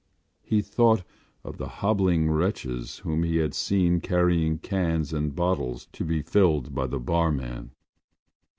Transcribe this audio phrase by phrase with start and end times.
[0.41, 1.03] He thought
[1.43, 6.73] of the hobbling wretches whom he had seen carrying cans and bottles to be filled
[6.73, 7.69] by the barman.